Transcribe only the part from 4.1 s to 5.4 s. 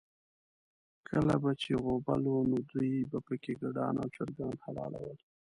چرګان حلالول.